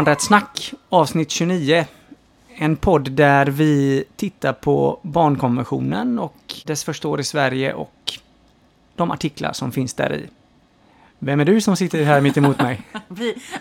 [0.00, 1.86] Barnrättssnack avsnitt 29.
[2.54, 8.12] En podd där vi tittar på barnkonventionen och dess första år i Sverige och
[8.96, 10.28] de artiklar som finns där i.
[11.18, 12.82] Vem är du som sitter här mitt emot mig?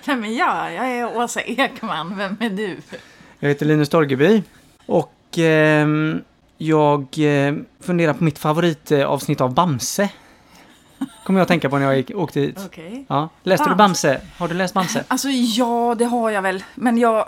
[0.05, 0.73] Vem är jag?
[0.73, 2.17] Jag är Åsa Ekman.
[2.17, 2.77] Vem är du?
[3.40, 4.43] Jag heter Linus Torgeby
[4.85, 6.21] och ehm,
[6.57, 10.09] jag eh, funderar på mitt favoritavsnitt av Bamse.
[11.29, 12.59] Kommer jag att tänka på när jag gick, åkte hit.
[12.65, 13.05] Okej.
[13.07, 13.29] Ja.
[13.43, 14.21] Läste du Bamse?
[14.37, 15.03] Har du läst Bamse?
[15.07, 16.63] Alltså ja, det har jag väl.
[16.75, 17.25] Men jag...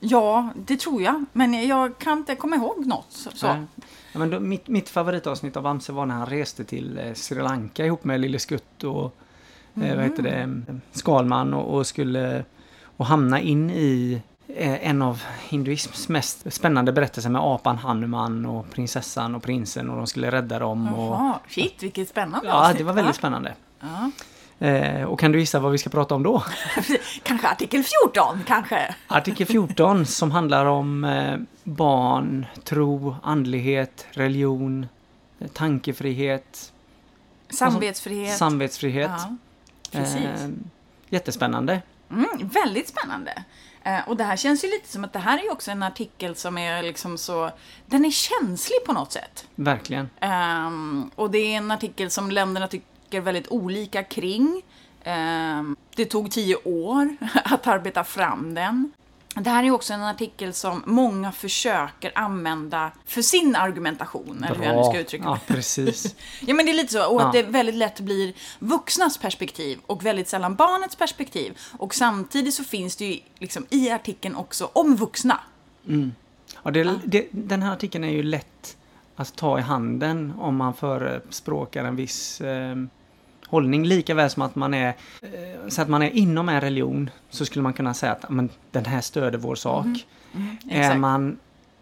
[0.00, 1.24] Ja, det tror jag.
[1.32, 3.06] Men jag kan inte komma ihåg något.
[3.10, 3.46] Så.
[3.46, 3.62] Nej.
[4.12, 7.42] Ja, men då, mitt, mitt favoritavsnitt av Bamse var när han reste till eh, Sri
[7.42, 9.16] Lanka ihop med Lille Skutt och
[9.82, 12.44] eh, vad heter det, eh, Skalman och, och skulle
[12.96, 14.22] och hamna in i
[14.56, 20.06] en av hinduisms mest spännande berättelser med apan Hanuman och prinsessan och prinsen och de
[20.06, 20.94] skulle rädda dem.
[20.94, 23.18] Och, Jaha, shit vilket spännande ja, avsnitt, det var väldigt va?
[23.18, 23.54] spännande.
[23.80, 24.10] Ja.
[24.66, 26.42] Eh, och kan du gissa vad vi ska prata om då?
[27.22, 28.94] Kanske artikel 14, kanske?
[29.06, 34.86] Artikel 14 som handlar om eh, barn, tro, andlighet, religion,
[35.38, 36.72] eh, tankefrihet,
[37.50, 38.36] Samvetsfrihet.
[38.36, 39.10] samvetsfrihet.
[39.18, 39.36] Ja,
[39.92, 40.16] precis.
[40.16, 40.48] Eh,
[41.08, 41.82] jättespännande.
[42.10, 43.44] Mm, väldigt spännande.
[43.84, 45.82] Eh, och det här känns ju lite som att det här är ju också en
[45.82, 47.50] artikel som är liksom så...
[47.86, 49.46] Den är känslig på något sätt.
[49.54, 50.10] Verkligen.
[50.20, 54.62] Ehm, och det är en artikel som länderna tycker väldigt olika kring.
[55.04, 58.92] Ehm, det tog tio år att arbeta fram den.
[59.34, 64.64] Det här är också en artikel som många försöker använda för sin argumentation, eller hur
[64.64, 65.40] jag nu ska uttrycka Ja, mig.
[65.46, 66.14] precis.
[66.40, 67.06] Ja, men det är lite så.
[67.14, 67.42] Och att Ja.
[67.42, 71.58] det väldigt lätt blir vuxnas perspektiv och väldigt sällan barnets perspektiv.
[71.78, 75.40] Och samtidigt så finns det ju liksom i artikeln också om vuxna.
[76.62, 78.76] Ja, det, det, den här artikeln är ju lätt
[79.16, 82.76] att ta i handen om man förespråkar en viss eh,
[83.48, 83.84] hållning.
[83.86, 84.88] Lika väl som att man är,
[85.22, 88.30] eh, så att man är inom en religion så skulle man kunna säga att "Ja,
[88.30, 89.86] men, den här stöder vår sak.
[89.86, 90.56] är Mm.
[90.70, 91.00] exakt.
[91.00, 91.36] man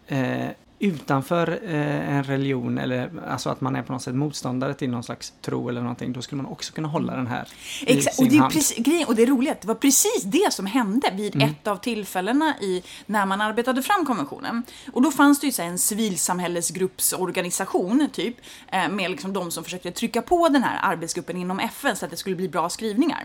[0.07, 0.47] eh,
[0.83, 5.03] utanför eh, en religion eller alltså att man är på något sätt motståndare till någon
[5.03, 7.47] slags tro eller någonting, då skulle man också kunna hålla den här
[7.81, 8.53] i Exakt, sin och det, är hand.
[8.53, 11.49] precis, och det är roligt, det var precis det som hände vid Mm.
[11.49, 14.63] ett av tillfällena i, när man arbetade fram konventionen.
[14.93, 18.35] Och då fanns det ju så en civilsamhällesgruppsorganisation, typ,
[18.71, 22.11] eh, med liksom de som försökte trycka på den här arbetsgruppen inom FN så att
[22.11, 23.23] det skulle bli bra skrivningar.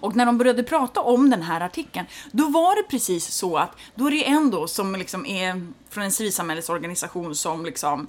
[0.00, 3.70] Och när de började prata om den här artikeln, då var det precis så att
[3.94, 8.08] då är det en då som liksom är från en civilsamhällesorganisation som liksom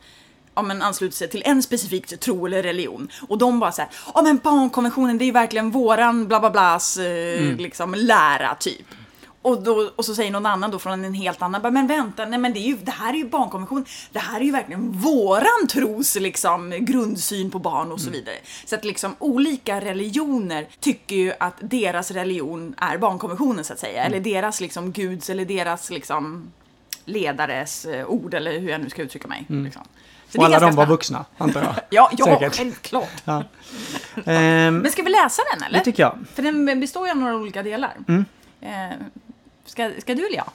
[0.56, 3.10] ja, men ansluter sig till en specifik tro eller religion.
[3.28, 6.50] Och de bara så här, ja men barnkonventionen det är ju verkligen våran bla bla
[6.50, 8.86] blas eh, liksom lära typ.
[9.48, 12.26] Och, då, och så säger någon annan då från en helt annan, bara, men vänta,
[12.26, 14.92] nej men det, är ju, det här är ju barnkonvention, det här är ju verkligen
[14.92, 18.36] våran tros liksom, grundsyn på barn och så vidare.
[18.66, 24.04] Så att liksom olika religioner tycker ju att deras religion är barnkonventionen så att säga,
[24.04, 26.52] eller deras liksom guds eller deras liksom
[27.06, 29.46] ledares eh, ord eller hur jag nu ska uttrycka mig.
[29.50, 29.82] Liksom.
[30.30, 30.92] Så Och alla de var spännande.
[30.94, 31.76] vuxna, antar jag.
[31.90, 32.56] Ja, ja Säkert.
[32.56, 33.22] självklart.
[33.26, 33.44] Ja.
[34.26, 35.80] Ehm, Men ska vi läsa den eller?
[35.80, 36.18] det tycker jag.
[36.36, 37.94] För den består ju av några olika delar.
[38.08, 38.26] Mm.
[38.62, 38.98] Eh,
[39.68, 40.50] ska, ska du eller jag?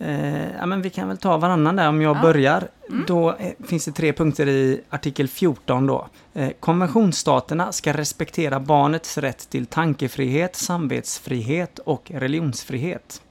[0.00, 2.22] Eh, ja, men vi kan väl ta varannan där om jag Ja.
[2.22, 2.68] börjar.
[3.06, 6.08] Då eh, finns det tre punkter i artikel 14 då.
[6.34, 13.22] Eh, konventionsstaterna ska respektera barnets rätt till tankefrihet, samvetsfrihet och religionsfrihet.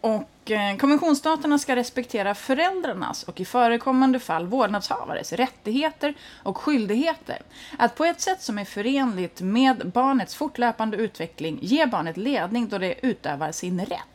[0.00, 7.38] Och eh, Eh, konventionsstaterna ska respektera föräldrarnas och i förekommande fall vårdnadshavares rättigheter och skyldigheter
[7.78, 12.78] att på ett sätt som är förenligt med barnets fortlöpande utveckling ge barnet ledning då
[12.78, 14.09] det utövar sin rätt.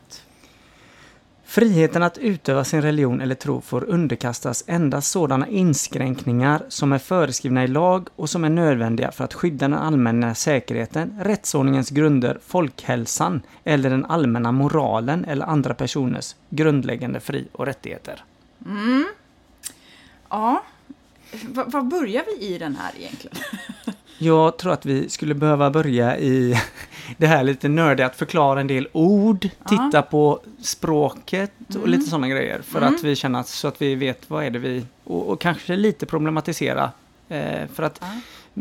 [1.47, 7.63] Friheten att utöva sin religion eller tro får underkastas endast sådana inskränkningar som är föreskrivna
[7.63, 13.41] i lag och som är nödvändiga för att skydda den allmänna säkerheten, rättsordningens grunder, folkhälsan
[13.63, 18.23] eller den allmänna moralen eller andra personers grundläggande fri och rättigheter.
[20.29, 20.63] Ja,
[21.43, 23.37] Va- Var börjar vi i den här egentligen?
[24.17, 26.55] Jag tror att vi skulle behöva börja i
[27.17, 32.27] det här lite nördiga, att förklara en del ord, titta på språket och lite sådana
[32.27, 32.61] grejer.
[32.61, 34.85] För att vi känner att, så att vi vet vad är det vi...
[35.03, 36.91] Och, och kanske lite problematisera.
[37.29, 38.07] Eh, för att Ja.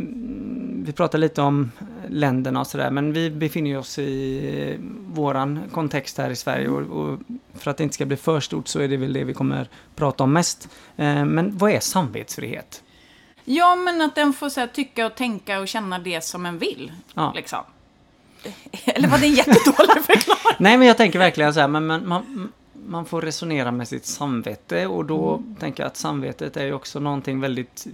[0.00, 1.70] mm, vi pratar lite om
[2.08, 7.19] länderna och sådär, men vi befinner oss i våran kontext här i Sverige och, och
[7.55, 9.69] för att det inte ska bli för stort så är det väl det vi kommer
[9.96, 10.69] prata om mest.
[10.96, 12.82] Eh, men vad är samvetsfrihet?
[13.44, 16.58] Ja, men att den får så här, tycka och tänka och känna det som en
[16.58, 16.93] vill.
[17.14, 17.32] Ja.
[17.37, 17.61] Liksom.
[18.85, 20.56] Eller var det en jättedålig förklaring?
[20.58, 22.52] Nej, men jag tänker verkligen så här, men man, man,
[22.87, 25.55] man får resonera med sitt samvete och då Mm.
[25.55, 27.87] tänker jag att samvetet är ju också någonting väldigt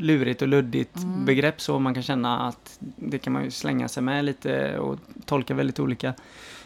[0.00, 1.24] lurigt och luddigt Mm.
[1.24, 4.96] begrepp så man kan känna att det kan man ju slänga sig med lite och
[5.24, 6.14] tolka väldigt olika.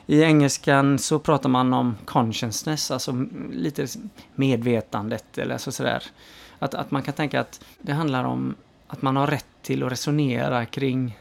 [0.07, 3.87] I engelskan så pratar man om consciousness, alltså lite
[4.35, 6.03] medvetandet eller så sådär.
[6.59, 8.55] Att, att man kan tänka att det handlar om
[8.87, 11.19] att man har rätt till att resonera kring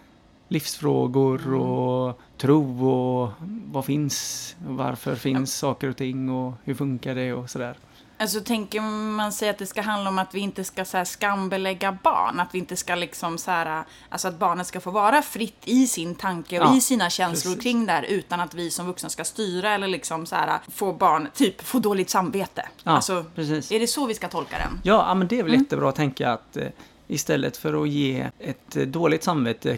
[0.49, 1.61] livsfrågor Mm.
[1.61, 3.29] och tro och
[3.71, 7.77] vad finns, varför finns saker och ting och hur funkar det och sådär.
[8.21, 11.05] Alltså tänker man sig att det ska handla om att vi inte ska så här,
[11.05, 12.39] skambelägga barn?
[12.39, 15.87] Att vi inte ska liksom så här, alltså att barnet ska få vara fritt i
[15.87, 17.63] sin tanke och Ja, i sina känslor precis.
[17.63, 20.93] kring det här utan att vi som vuxna ska styra eller liksom så här, få
[20.93, 22.65] barn, typ få dåligt samvete.
[22.83, 23.71] Ja, alltså, precis.
[23.71, 24.79] är det så vi ska tolka den?
[24.83, 25.51] Ja, men det är Mm.
[25.51, 26.67] väl jättebra att tänka att eh,
[27.07, 29.77] istället för att ge ett eh, dåligt samvete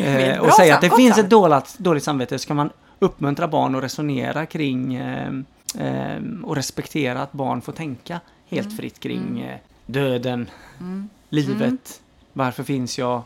[0.00, 3.74] eh, och säga att det finns ett dåligt, dåligt samvete så kan man uppmuntra barn
[3.74, 5.32] att resonera kring eh,
[5.78, 8.76] eh, och respektera att barn får tänka helt Mm.
[8.76, 10.50] fritt kring eh, döden,
[11.28, 12.00] livet,
[12.32, 13.22] varför finns jag,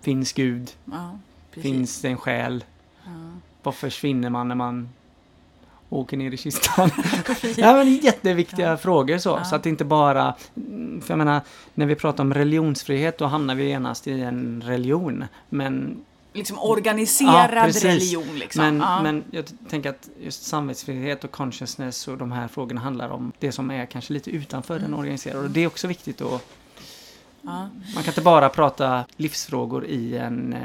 [0.00, 1.18] finns Gud, Ja,
[1.50, 2.64] finns det en själ,
[3.04, 3.10] Ja.
[3.62, 4.88] vad försvinner man när man
[5.92, 6.90] åker ner i kistan?
[7.56, 9.28] ja, men jätteviktiga frågor så.
[9.28, 9.44] Ja.
[9.44, 10.34] Så att det inte bara...
[11.00, 11.40] För jag menar,
[11.74, 15.24] när vi pratar om religionsfrihet då hamnar vi genast i en religion.
[15.48, 16.04] Men,
[16.34, 18.64] Liksom organiserad Ja, religion liksom.
[18.64, 19.02] men, ja.
[19.02, 23.52] men jag tänker att just samvetsfrihet och consciousness och de här frågorna handlar om det
[23.52, 24.90] som är kanske lite utanför Mm.
[24.90, 25.44] den organiserade.
[25.44, 26.46] Och det är också viktigt att...
[27.42, 27.68] ja.
[27.94, 30.56] Man kan inte bara prata livsfrågor i en...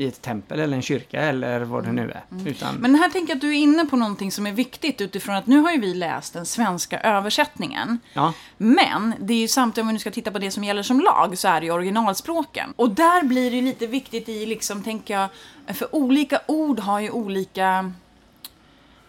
[0.00, 2.48] i ett tempel eller en kyrka eller vad det nu är.
[2.48, 5.34] Utan, Men här tänker jag att du är inne på någonting som är viktigt utifrån
[5.34, 7.98] att nu har ju vi läst den svenska översättningen.
[8.12, 10.82] ja, Men det är ju samtidigt, om vi nu ska titta på det som gäller
[10.82, 12.74] som lag, så är det ju originalspråken.
[12.76, 15.28] Och där blir det ju lite viktigt i, liksom, tänker jag,
[15.76, 17.92] för olika ord har ju olika...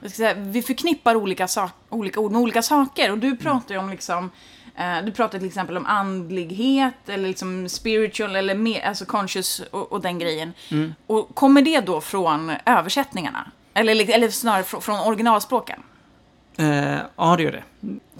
[0.01, 3.11] Jag ska säga, vi förknippar olika, sak, olika ord med olika saker.
[3.11, 4.31] Och du pratar ju om liksom...
[4.75, 9.91] Eh, du pratar till exempel om andlighet eller liksom spiritual eller mer, alltså conscious och,
[9.91, 10.53] och den grejen.
[11.07, 13.51] Och kommer det då från översättningarna?
[13.73, 15.83] Eller, eller snarare från, originalspråken?
[16.57, 17.63] eh, ja det gör det.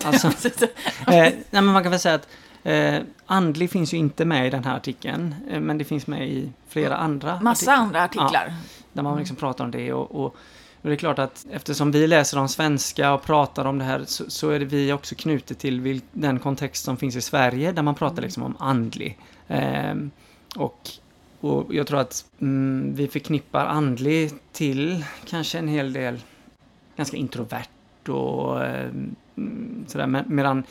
[0.04, 0.74] Alltså, eh,
[1.08, 2.28] nej, men man kan väl säga att
[2.64, 5.36] eh, andlig finns ju inte med i den här artikeln.
[5.50, 7.76] Eh, men det finns med i flera andra Massa artiklar.
[7.76, 8.54] andra artiklar.
[8.94, 10.36] Där man liksom pratar om det och, och,
[10.82, 14.04] och det är klart att eftersom vi läser om svenska och pratar om det här
[14.06, 17.72] så, så är det vi också knutet till vil, den kontext som finns i Sverige
[17.72, 19.18] där man pratar liksom om andlig.
[19.48, 20.12] Ehm,
[20.56, 20.90] och,
[21.40, 26.20] och jag tror att mm, vi förknippar andlig till kanske en hel del
[26.98, 29.16] ganska introvert och mm,
[29.88, 30.08] sådär.
[30.08, 30.64] Men, medan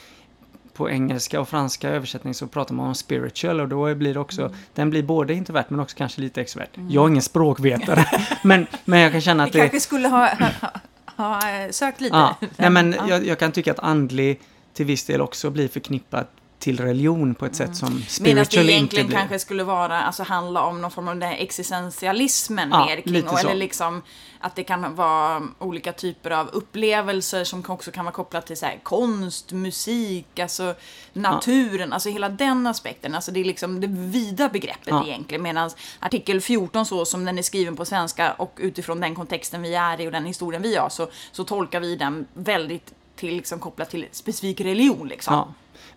[0.78, 4.42] på engelska och franska översättning så pratar man om spiritual och då blir det också,
[4.42, 4.54] Mm.
[4.74, 6.68] den blir både introvert men också kanske lite extrovert.
[6.88, 8.04] Jag är ingen språkvetare,
[8.42, 9.58] men, men jag kan känna Vi att det...
[9.58, 10.70] kanske skulle ha, ha,
[11.16, 12.16] ha eh, sökt lite.
[12.16, 13.08] Ja, nej, men Ja.
[13.08, 14.40] jag, jag kan tycka att andlig
[14.74, 18.60] till viss del också blir förknippat till religion på ett sätt som Medan det spiritual
[18.62, 19.16] inte egentligen blir.
[19.16, 23.28] kanske skulle vara, alltså handla om någon form av den här existentialismen Ja, mer kring,
[23.28, 24.02] och, eller liksom
[24.40, 28.66] att det kan vara olika typer av upplevelser som också kan vara kopplat till så
[28.66, 30.74] här, konst, musik, alltså
[31.12, 33.14] naturen, alltså hela den aspekten.
[33.14, 35.04] Alltså det är liksom det vida begreppet Ja.
[35.06, 35.42] egentligen.
[35.42, 39.74] Medan artikel 14 så som den är skriven på svenska och utifrån den kontexten vi
[39.74, 43.58] är i och den historien vi har så, så tolkar vi den väldigt till, liksom,
[43.58, 45.34] kopplat till specifik religion liksom.
[45.34, 45.48] Ja.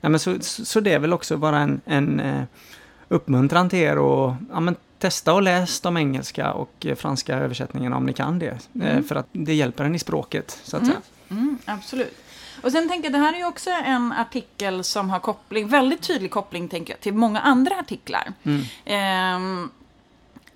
[0.02, 2.44] Nej, men så, så det är väl också bara en, en eh,
[3.08, 7.98] uppmuntran till er att ja, men testa och läs de engelska och eh, franska översättningarna
[7.98, 8.58] om ni kan det.
[8.84, 11.02] Eh, för att det hjälper en i språket, så att säga.
[11.30, 12.18] Mm, absolut.
[12.64, 16.02] Och sen tänker jag, det här är ju också en artikel som har koppling, väldigt
[16.02, 18.34] tydlig koppling tänker jag, till många andra artiklar.
[18.86, 19.70] Ehm,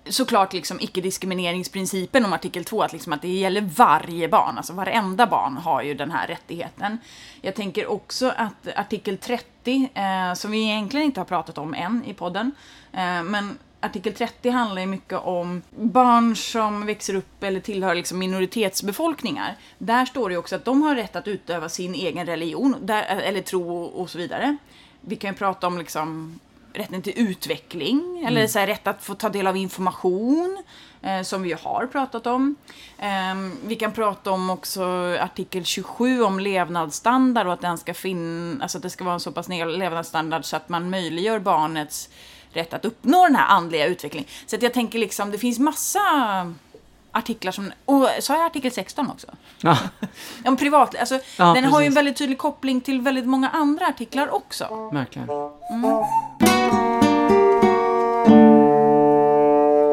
[0.08, 5.26] såklart liksom icke-diskrimineringsprincipen om artikel 2, att, liksom att det gäller varje barn, alltså varenda
[5.26, 6.98] barn har ju den här rättigheten.
[7.40, 12.04] Jag tänker också att artikel 30, eh, som vi egentligen inte har pratat om än
[12.04, 12.52] i podden,
[12.92, 18.18] eh, men artikel 30 handlar ju mycket om barn som växer upp eller tillhör liksom
[18.18, 19.56] minoritetsbefolkningar.
[19.78, 23.02] Där står det ju också att de har rätt att utöva sin egen religion, där,
[23.02, 24.56] eller tro och, och så vidare.
[25.00, 26.40] Vi kan ju prata om liksom
[26.76, 30.62] rätten till utveckling, eller så här, rätt att få ta del av information,
[31.02, 32.56] eh, som vi har pratat om.
[32.98, 34.82] Ehm, vi kan prata om också
[35.20, 39.20] artikel 27 om levnadsstandard och att, den ska fin- alltså att det ska vara en
[39.20, 42.08] så pass levnadsstandard så att man möjliggör barnets
[42.52, 44.28] rätt att uppnå den här andliga utvecklingen.
[44.46, 46.00] Så att jag tänker liksom, det finns massa
[47.12, 47.72] artiklar som...
[47.84, 49.26] Och sa jag artikel 16 också?
[49.60, 49.78] Ja.
[50.44, 51.96] Om privat, alltså, Ja, den har ju en precis.
[51.96, 54.90] väldigt tydlig koppling till väldigt många andra artiklar också.
[54.92, 55.28] Verkligen.
[55.30, 55.60] Och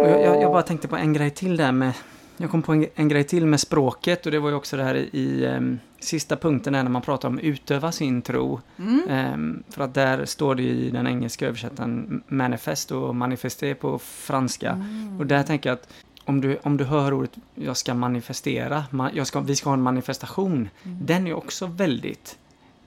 [0.10, 1.94] jag, jag, bara tänkte på en grej till där med
[2.38, 4.84] jag kom på en, en grej till med språket och det var ju också det
[4.84, 8.60] här i um, sista punkten när man pratar om utöva sin tro.
[8.78, 9.34] Mm.
[9.34, 14.70] Um, för att där står det i den engelska översättaren manifest och manifesté på franska.
[14.70, 15.20] Mm.
[15.20, 15.88] Och där tänker jag att
[16.26, 19.74] om du, om du hör ordet jag ska manifestera, ma jag ska, vi ska ha
[19.74, 21.00] en manifestation, Mm.
[21.06, 22.38] den är också väldigt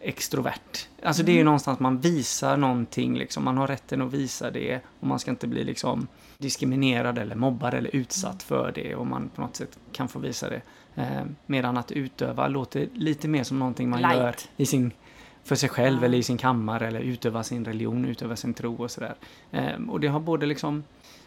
[0.09, 0.89] extrovert.
[1.03, 1.39] Alltså det är Mm.
[1.39, 3.45] ju någonstans man visar någonting, liksom.
[3.45, 6.07] man har rätten att visa det och man ska inte bli liksom
[6.39, 8.65] diskriminerad eller mobbad eller utsatt Mm.
[8.65, 10.61] för det och man på något sätt kan få visa det.
[10.95, 14.17] Eh, medan att utöva låter lite mer som någonting man Light.
[14.17, 14.91] gör i sin,
[15.45, 18.91] för sig själv eller i sin kammare eller utöva sin religion, utöva sin tro och
[18.91, 19.15] sådär.
[19.51, 20.85] Eh, och det har både liksom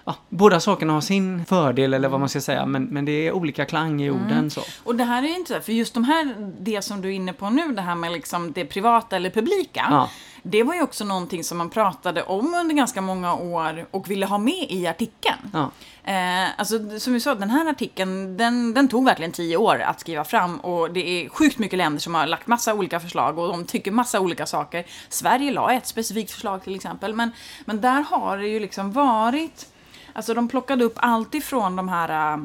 [0.10, 3.32] Ja, båda sakerna har sin fördel eller vad man ska säga men, men det är
[3.32, 4.50] olika klang i orden Mm.
[4.50, 4.62] så.
[4.84, 7.50] Och det här är så, för just de här, det som du är inne på
[7.50, 9.88] nu, det här med liksom det privata eller publika.
[9.90, 10.10] Ja.
[10.44, 14.26] Det var ju också någonting som man pratade om under ganska många år och ville
[14.26, 15.38] ha med i artikeln.
[15.54, 15.72] Ja.
[16.04, 20.00] Eh, alltså som vi sa, den här artikeln, den, den tog verkligen tio år att
[20.00, 23.48] skriva fram och det är sjukt mycket länder som har lagt massa olika förslag och
[23.48, 24.86] de tycker massa olika saker.
[25.10, 27.32] Sverige la ett specifikt förslag till exempel, men,
[27.66, 29.68] men där har det ju liksom varit,
[30.14, 32.44] alltså de plockade upp allt ifrån de här äh,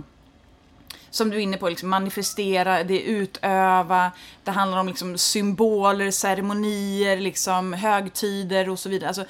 [1.10, 4.10] som du är inne på, liksom manifestera, det är utöva,
[4.44, 9.08] det handlar om liksom symboler, ceremonier, liksom högtider och så vidare.
[9.08, 9.24] Alltså,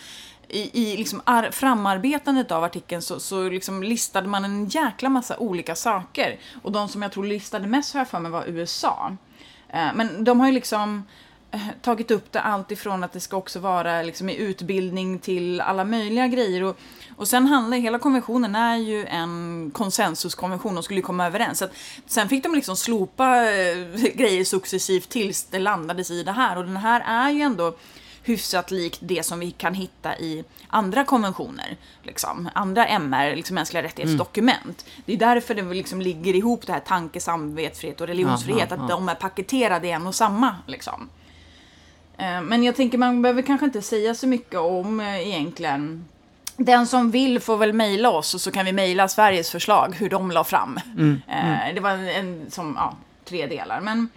[0.48, 5.36] i, i liksom ar- framarbetandet av artikeln så, så liksom listade man en jäkla massa
[5.36, 6.38] olika saker.
[6.62, 9.16] Och de som jag tror listade mest har jag för mig var USA.
[9.68, 11.04] Eh, äh, men de har ju liksom
[11.82, 15.84] tagit upp det allt ifrån att det ska också vara liksom i utbildning till alla
[15.84, 16.62] möjliga grejer.
[16.62, 16.78] Och,
[17.16, 21.58] och sen handlar hela konventionen är ju en konsensuskonvention, de skulle ju komma överens.
[21.58, 21.72] Så att,
[22.06, 23.76] sen fick de liksom slopa eh,
[24.14, 26.58] grejer successivt tills det landades i det här.
[26.58, 27.74] Och den här är ju ändå
[28.24, 31.76] hyfsat likt det som vi kan hitta i andra konventioner.
[32.02, 32.48] Liksom.
[32.54, 34.86] Andra MR, liksom mänskliga rättighetsdokument.
[35.06, 38.68] Det är därför det liksom ligger ihop det här tanke, samvetsfrihet och religionsfrihet.
[38.70, 40.56] Ja, Att de är paketerade i en och samma.
[40.66, 41.08] Liksom.
[42.18, 46.04] Eh, Men jag tänker man behöver kanske inte säga så mycket om eh, egentligen
[46.56, 50.10] den som vill får väl mejla oss och så kan vi mejla Sveriges förslag, hur
[50.10, 50.78] de la fram.
[50.98, 53.80] Mm, Eh, Det var en, som, ja, tre delar.
[53.80, 54.08] Men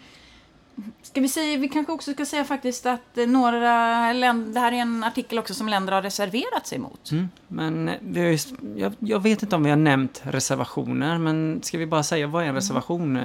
[1.01, 4.75] ska vi säga, vi kanske också ska säga faktiskt att några länder, det här är
[4.77, 7.11] en artikel också som länder har reserverat sig mot.
[7.11, 7.29] Mm.
[7.47, 12.03] Men just, jag, jag vet inte om vi har nämnt reservationer, men ska vi bara
[12.03, 13.19] säga vad är en reservation?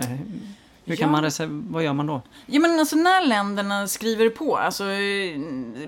[0.84, 1.12] Hur kan Ja.
[1.12, 2.22] man reserv- vad gör man då?
[2.46, 5.38] Ja men alltså när länderna skriver på alltså, eh,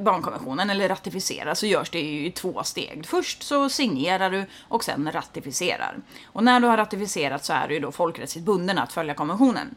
[0.01, 3.07] barnkonventionen eller ratificerar så görs det i två steg.
[3.07, 5.97] Först så signerar du och sen ratificerar.
[6.25, 9.75] Och när du har ratificerat så är du ju då folkrättsligt bunden att följa konventionen.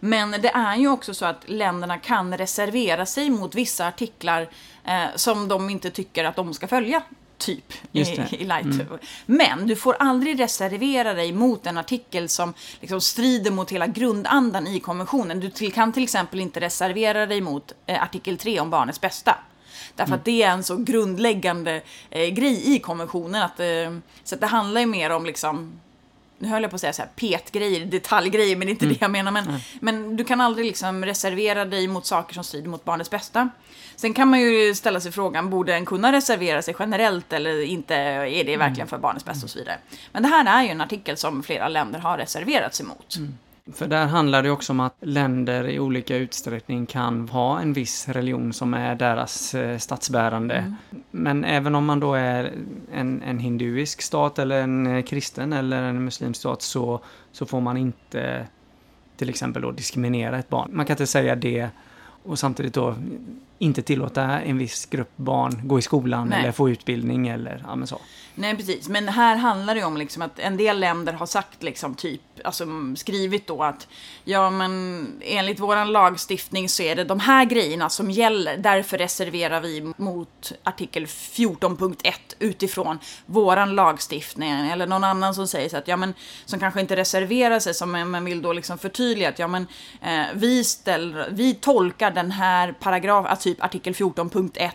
[0.00, 4.48] Men det är ju också så att länderna kan reservera sig mot vissa artiklar
[4.84, 7.02] eh, som de inte tycker att de ska följa.
[7.38, 8.88] Typ i, i light.
[9.26, 14.66] Men du får aldrig reservera dig mot en artikel som liksom strider mot hela grundandan
[14.66, 15.40] i konventionen.
[15.40, 19.38] Du till, kan till exempel inte reservera dig mot eh, artikel 3 om barnets bästa.
[19.94, 23.42] Därför att det är en så grundläggande eh, grej i konventionen.
[23.42, 25.80] Att, eh, så att det handlar ju mer om liksom
[26.38, 29.00] nu höll jag på att säga så här petgrejer, detaljgrejer, men det är inte det
[29.00, 29.32] jag menar.
[29.32, 29.44] Men,
[29.80, 33.48] men du kan aldrig liksom reservera dig mot saker som strider mot barnets bästa.
[33.96, 37.94] Sen kan man ju ställa sig frågan, borde en kunna reservera sig generellt eller inte?
[37.94, 39.78] Är det verkligen för barnets bästa och så vidare?
[40.12, 43.16] Men det här är ju en artikel som flera länder har reserverat sig mot.
[43.72, 48.08] För där handlar det också om att länder i olika utsträckning kan ha en viss
[48.08, 50.74] religion som är deras eh, statsbärande.
[51.10, 52.52] Men även om man då är
[52.92, 57.00] en, en hinduisk stat eller en eh, kristen eller en muslimsk stat så,
[57.32, 58.46] så får man inte
[59.16, 60.70] till exempel då diskriminera ett barn.
[60.72, 61.68] Man kan inte säga det
[62.22, 62.94] och samtidigt då
[63.58, 66.40] inte tillåta en viss grupp barn gå i skolan Nej.
[66.40, 68.00] eller få utbildning eller ja, men så.
[68.40, 68.88] Nej, precis.
[68.88, 72.64] Men här handlar det om liksom att en del länder har sagt liksom typ, alltså
[72.64, 73.88] mm, skrivit då att
[74.24, 78.56] ja men enligt vår lagstiftning så är det de här grejerna som gäller.
[78.56, 84.50] Därför reserverar vi mot artikel 14.1 utifrån vår lagstiftning.
[84.50, 86.14] Eller någon annan som säger så att ja men
[86.44, 89.66] som kanske inte reserverar sig som men vill då liksom förtydliga att ja men
[90.02, 94.70] eh, vi ställer, vi tolkar den här paragrafen, typ artikel 14.1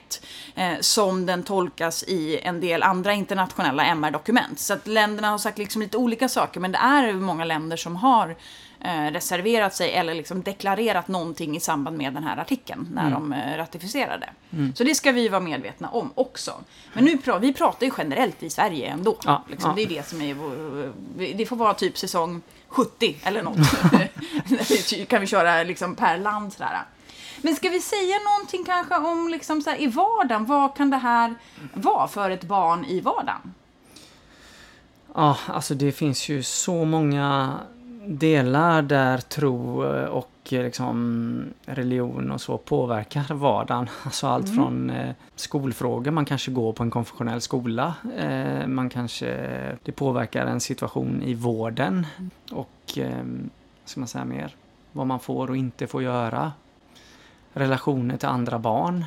[0.56, 4.60] eh, som den tolkas i en del andra internationella MR-dokument.
[4.60, 7.96] Så att länderna har sagt liksom lite olika saker, men det är många länder som
[7.96, 8.36] har
[8.82, 13.34] eh, reserverat sig eller liksom deklarerat någonting i samband med den här artikeln när de
[13.34, 14.30] eh, ratificerade.
[14.76, 16.54] Så det ska vi vara medvetna om också.
[16.94, 19.18] Men nu pra- vi pratar ju generellt i Sverige ändå.
[19.26, 19.76] Ja, liksom, ja.
[19.76, 20.94] Det är det som är vår,
[21.36, 23.58] Det får vara typ säsong 70 eller något.
[25.08, 26.82] kan vi köra liksom per land sådär.
[27.46, 30.46] Men ska vi säga någonting kanske om liksom så här, i vardagen?
[30.46, 31.36] Vad kan det här
[31.74, 33.54] vara för ett barn i vardagen?
[35.16, 37.54] Ja, alltså det finns ju så många
[38.08, 43.90] delar där tro eh, och eh, liksom religion och så påverkar vardagen.
[44.04, 44.56] Alltså allt Mm.
[44.56, 47.94] från eh, skolfrågor, man kanske går på en konfessionell skola.
[48.18, 49.28] Eh, man kanske,
[49.84, 52.08] det påverkar en situation i vården
[52.52, 54.56] och eh, vad ska man säga mer?
[54.92, 56.52] Vad man får och inte får göra.
[57.54, 59.06] Relationer till andra barn,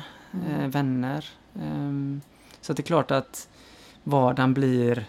[0.49, 1.25] eh, vänner.
[1.61, 2.21] Ehm,
[2.61, 3.47] så det är klart att
[4.03, 5.05] vardagen blir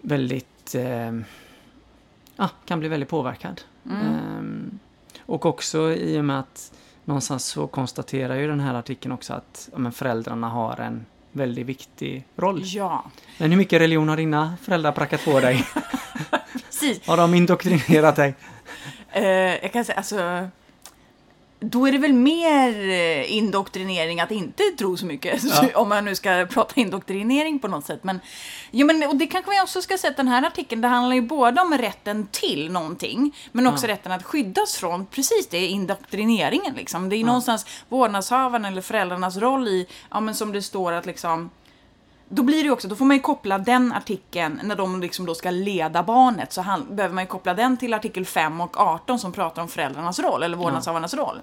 [0.00, 3.60] väldigt eh, kan bli väldigt påverkad.
[3.86, 4.06] Mm.
[4.06, 4.78] Ehm,
[5.20, 6.72] och också i och med att
[7.04, 12.24] någonstans så konstaterar ju den här artikeln också att ja, föräldrarna har en väldigt viktig
[12.36, 12.62] roll.
[12.64, 13.04] Ja,
[13.38, 15.66] Men hur mycket religion har dina föräldrar prackat på dig?
[16.52, 17.06] precis.
[17.06, 18.34] Har de indoktrinerat dig?
[19.12, 19.24] Eh,
[19.62, 20.48] jag kan säga, alltså...
[21.62, 25.42] Då är det väl mer eh, indoktrinering att inte tro så mycket.
[25.62, 25.68] Ja.
[25.74, 28.04] Om man nu ska prata indoktrinering på något sätt.
[28.04, 28.20] Men,
[28.70, 31.16] jo, men och det kanske vi också ska säga att den här artikeln, det handlar
[31.16, 33.92] ju både om rätten till någonting, men också Ja.
[33.92, 36.74] rätten att skyddas från precis det, indoktrineringen.
[36.74, 37.08] Liksom.
[37.08, 37.26] Det är Ja.
[37.26, 41.50] någonstans vårdnadshavaren eller föräldrarnas roll i, ja men som det står att liksom
[42.32, 45.34] då blir det också, då får man ju koppla den artikeln, när de liksom då
[45.34, 49.18] ska leda barnet, så han, behöver man ju koppla den till artikel 5 och 18
[49.18, 51.40] som pratar om föräldrarnas roll, eller vårdnadshavarnas roll.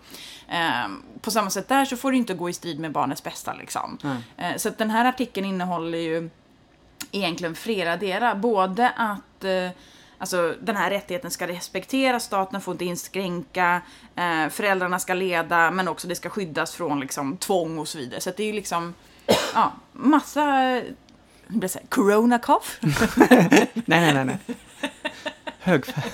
[0.47, 3.53] Ehm, på samma sätt där så får det inte gå i strid med barnets bästa
[3.53, 3.97] liksom.
[4.37, 6.29] Eh, så att den här artikeln innehåller ju
[7.11, 8.35] egentligen flera delar.
[8.35, 9.69] Både att eh,
[10.17, 13.81] alltså, den här rättigheten ska respekteras, staten får inte inskränka,
[14.15, 18.21] eh, föräldrarna ska leda, men också det ska skyddas från liksom, tvång och så vidare.
[18.21, 18.93] Så det är ju liksom
[19.53, 20.41] ja, massa
[21.47, 22.67] hur blir det så här, corona cough.
[22.81, 24.25] Nej, nej, nej.
[24.25, 24.37] nej.
[25.59, 26.11] Högfärg.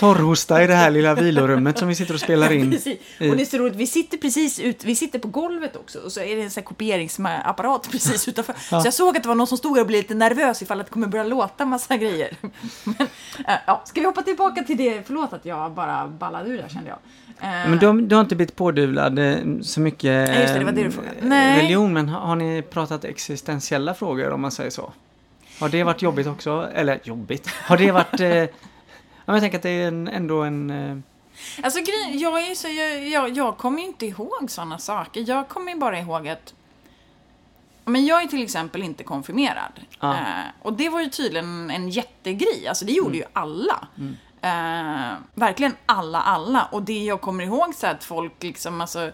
[0.00, 2.70] Torrhosta i det här lilla vilorummet som vi sitter och spelar in.
[2.80, 2.98] Precis.
[3.18, 6.12] Och det är så roligt, vi sitter precis ut, vi sitter på golvet också och
[6.12, 8.54] så är det en sån kopieringsapparat precis utanför.
[8.70, 8.80] Ja.
[8.80, 10.86] Så jag såg att det var någon som stod och blev lite nervös ifall att
[10.86, 12.36] det kommer börja låta massa grejer.
[12.84, 12.94] Men,
[13.48, 16.68] äh, ja, ska vi hoppa tillbaka till det, förlåt att jag bara ballade ur där
[16.68, 16.98] kände jag.
[17.42, 20.58] Eh, Men du, har- du har inte blivit pådyvlad eh, så mycket Nej, just det,
[20.58, 21.16] det var det du eh, frågade.
[21.22, 21.56] Nej.
[21.62, 24.92] religion, men har, har ni pratat existentiella frågor om man säger så?
[25.60, 26.68] Har det varit jobbigt också?
[26.74, 27.48] Eller jobbigt?
[27.48, 28.50] Har det varit...
[29.30, 30.70] Men jag tänker att det är en, ändå en...
[30.70, 30.96] Eh,
[31.62, 31.80] Alltså
[32.12, 35.24] jag, är så, jag, jag, jag kommer ju inte ihåg sådana saker.
[35.28, 36.54] Jag kommer ju bara ihåg att
[37.84, 39.72] men jag är till exempel inte konfirmerad.
[40.00, 40.14] Ja.
[40.14, 40.20] Eh,
[40.62, 42.68] och det var ju tydligen en jättegrej.
[42.68, 43.88] Alltså det gjorde ju alla.
[44.42, 46.68] Eh, verkligen alla, alla.
[46.72, 49.10] Och det jag kommer ihåg så att folk liksom, alltså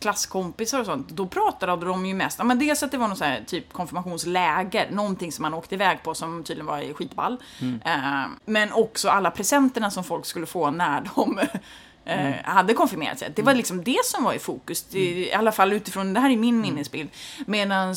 [0.00, 3.16] klasskompisar och sånt, då pratade de ju mest, ja men dels att det var någon
[3.20, 7.36] här typ konfirmationsläger, någonting som man åkte iväg på som tydligen var skitball.
[7.84, 11.38] Eh, men också alla presenterna som folk skulle få när de
[12.04, 13.32] eh, hade konfirmerat sig.
[13.36, 16.30] Det var liksom det som var i fokus, det, i alla fall utifrån, det här
[16.30, 17.10] är min minnesbild.
[17.46, 17.94] Medan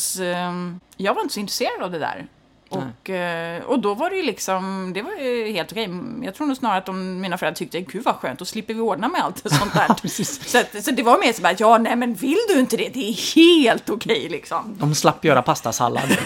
[0.97, 2.27] jag var inte så intresserad av det där.
[2.77, 5.89] Och, eh, och då var det ju liksom, det var ju helt okej.
[6.23, 8.79] Jag tror nog snarare att de, mina föräldrar tyckte, gud vad skönt, då slipper vi
[8.79, 10.07] ordna med allt sånt där.
[10.49, 12.89] så, att, så det var mer så bara, ja nej men vill du inte det,
[12.93, 14.75] det är helt okej liksom.
[14.79, 16.09] de slapp göra pastasallad.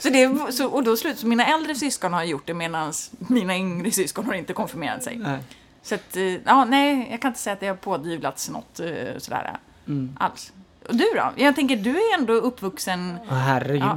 [0.00, 3.56] så det, så, och då slut, så mina äldre syskon har gjort det medan mina
[3.56, 5.16] yngre syskon har inte konfirmerat sig.
[5.16, 5.38] Nej.
[5.82, 8.86] Så att, eh, ja nej, jag kan inte säga att det har pådyvlats något eh,
[9.18, 9.56] sådär
[9.86, 10.16] Mm.
[10.20, 10.52] alls.
[10.88, 11.32] Du då?
[11.36, 13.16] Jag tänker, du är ändå uppvuxen...
[13.28, 13.82] Åh, herregud.
[13.82, 13.96] Ja.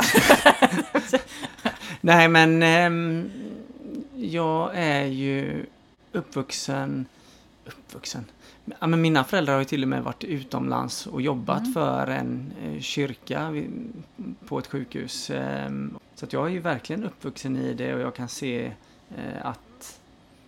[2.02, 3.30] Nej, men ehm,
[4.16, 5.66] jag är ju
[6.12, 7.06] uppvuxen...
[7.66, 8.26] Uppvuxen?
[8.80, 11.74] Ja, men mina föräldrar har ju till och med varit utomlands och jobbat Mm.
[11.74, 13.70] för en eh, kyrka vid,
[14.48, 15.30] på ett sjukhus.
[15.30, 18.66] ehm, så att jag är ju verkligen uppvuxen i det och jag kan se
[19.18, 19.60] eh, att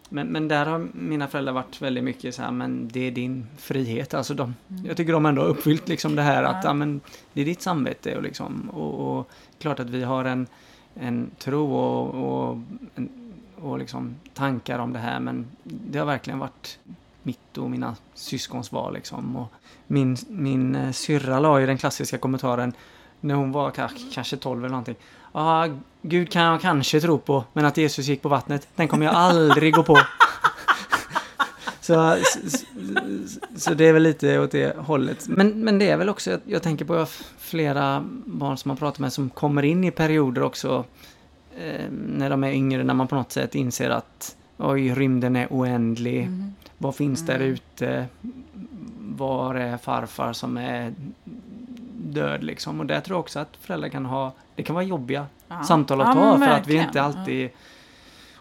[0.10, 3.48] men, men där har mina föräldrar varit väldigt mycket så här, men det är din
[3.58, 4.14] frihet.
[4.14, 6.68] Alltså de, Jag tycker de ändå har uppfyllt liksom det här att Mm.
[6.68, 6.74] Ja.
[6.74, 7.02] men,
[7.34, 10.48] det är ditt samvete och, liksom, och, och klart att vi har en,
[10.96, 12.10] en tro och,
[12.50, 12.58] och,
[12.96, 13.10] en,
[13.62, 16.80] och liksom tankar om det här men det har verkligen varit
[17.24, 19.36] mitt och mina syskons val liksom.
[19.36, 19.48] Och
[19.88, 22.74] min, min eh, syrra la ju den klassiska kommentaren
[23.22, 24.96] när hon var ka- kanske 12 eller någonting.
[25.34, 25.68] Ja,
[26.02, 29.16] Gud kan jag kanske tro på, men att Jesus gick på vattnet, den kommer jag
[29.16, 29.98] aldrig gå på.
[31.82, 32.58] Så, så,
[33.56, 35.28] så det är väl lite åt det hållet.
[35.28, 37.06] Men, men det är väl också, jag, tänker på
[37.38, 40.86] flera barn som man pratar med som kommer in i perioder också
[41.58, 45.48] eh, när de är yngre, när man på något sätt inser att oj, rymden är
[45.50, 46.22] oändlig.
[46.22, 46.54] Mm.
[46.78, 47.48] Vad finns där Mm.
[47.48, 48.06] ute?
[49.00, 50.94] Var är farfar som är
[51.98, 52.80] död liksom?
[52.80, 55.64] Och där tror jag också att föräldrar kan ha, det kan vara jobbiga Ja.
[55.64, 57.50] samtal att Ja, ta för att vi inte alltid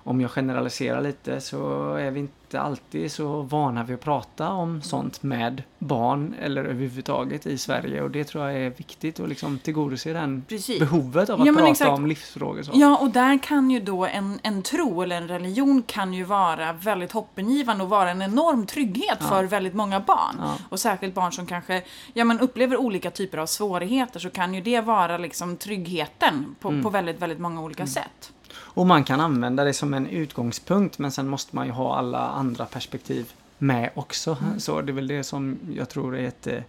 [0.04, 4.82] om jag generaliserar lite så är vi inte alltid så vana vid att prata om
[4.82, 9.58] sånt med barn eller överhuvudtaget i Sverige och det tror jag är viktigt att liksom
[9.58, 10.78] tillgodose den Precis.
[10.80, 11.90] behovet av att Ja, prata exakt.
[11.90, 12.62] om livsfrågor.
[12.62, 12.70] Så.
[12.74, 16.72] Ja, och där kan ju då en, en tro eller en religion kan ju vara
[16.72, 20.36] väldigt hoppingivande och vara en enorm trygghet för väldigt många barn.
[20.38, 20.54] Ja.
[20.68, 21.82] Och särskilt barn som kanske
[22.12, 26.68] ja, men upplever olika typer av svårigheter så kan ju det vara liksom tryggheten på,
[26.68, 26.82] Mm.
[26.82, 28.32] på väldigt, väldigt många olika sätt.
[28.78, 32.28] Och man kan använda det som en utgångspunkt men sen måste man ju ha alla
[32.28, 34.36] andra perspektiv med också.
[34.42, 34.60] Mm.
[34.60, 36.62] Så det är väl det som jag tror är eh,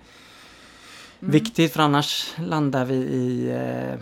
[1.21, 1.69] Mm.
[1.69, 3.99] för annars landar vi i eh,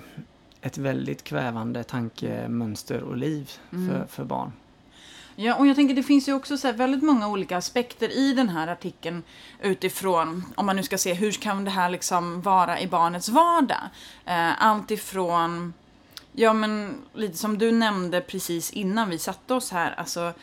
[0.61, 3.89] ett väldigt kvävande tankemönster och liv Mm.
[3.89, 4.51] för, för barn.
[5.35, 8.49] Ja, och jag tänker det finns ju också så väldigt många olika aspekter i den
[8.49, 9.23] här artikeln
[9.61, 13.89] utifrån, om man nu ska se hur kan det här liksom vara i barnets vardag?
[14.25, 15.73] Eh, allt ifrån,
[16.39, 20.33] ja men lite som du nämnde precis innan vi satte oss här, alltså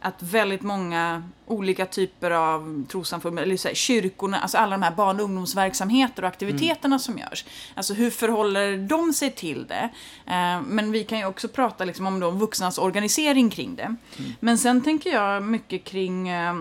[0.00, 4.90] att väldigt många olika typer av trossamfund, eller så här, kyrkorna, alltså alla de här
[4.90, 7.44] barn och ungdomsverksamheter och aktiviteterna som görs.
[7.74, 9.88] Alltså hur förhåller de sig till det?
[10.26, 13.96] Eh, men vi kan ju också prata liksom om de vuxnas organisering kring det.
[14.40, 16.54] Men sen tänker jag mycket kring eh,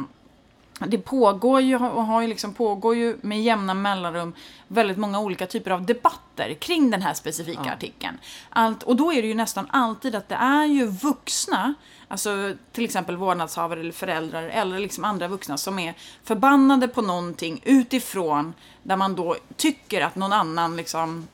[0.88, 4.34] det pågår ju, och har ju liksom, pågår ju med jämna mellanrum
[4.68, 7.72] väldigt många olika typer av debatter kring den här specifika Ja.
[7.74, 8.18] artikeln.
[8.50, 11.74] Allt, och då är det ju nästan alltid att det är ju vuxna,
[12.08, 17.62] alltså till exempel vårdnadshavare eller föräldrar eller liksom andra vuxna som är förbannade på någonting
[17.64, 21.28] utifrån där man då tycker att någon annan liksom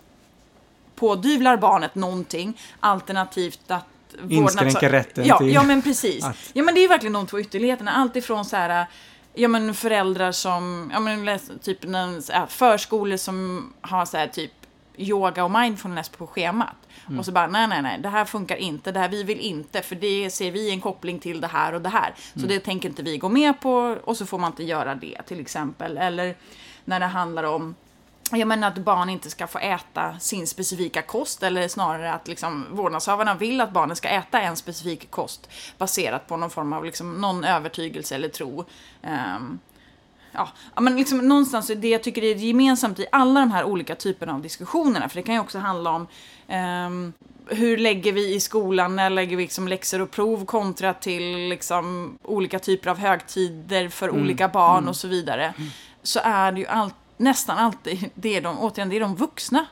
[0.96, 3.86] pådyvlar barnet någonting alternativt att
[4.30, 6.24] Inskränker rätten ja, till Ja, men precis.
[6.26, 7.92] att- Ja, men det är verkligen de två ytterligheterna.
[7.92, 8.88] Allt ifrån så här,
[9.38, 11.80] ja men föräldrar som, ja men typ
[12.48, 14.52] förskolor som har så här typ
[14.98, 16.76] yoga och mindfulness på schemat.
[17.20, 19.82] Och så bara, nej, nej, nej, det här funkar inte, det här vi vill inte,
[19.82, 22.14] för det ser vi en koppling till det här och det här.
[22.36, 25.22] Så det tänker inte vi gå med på, och så får man inte göra det,
[25.28, 25.98] till exempel.
[25.98, 26.36] Eller
[26.86, 27.76] när det handlar om
[28.32, 32.66] jag menar att barn inte ska få äta sin specifika kost eller snarare att liksom,
[32.72, 37.22] vårdnadshavarna vill att barnen ska äta en specifik kost baserat på någon form av liksom,
[37.22, 38.66] någon övertygelse eller tro.
[39.02, 39.60] Ehm,
[40.32, 44.34] ja, men liksom någonstans det jag tycker är gemensamt i alla de här olika typerna
[44.34, 45.10] av diskussionerna.
[45.10, 46.08] För det kan ju också handla om
[46.48, 47.14] ehm,
[47.50, 52.18] hur lägger vi i skolan, när lägger vi liksom läxor och prov kontra till liksom
[52.24, 55.54] olika typer av högtider för olika barn och så vidare.
[56.04, 59.66] Så är det ju allt, nästan alltid, det är de, återigen, det är de vuxna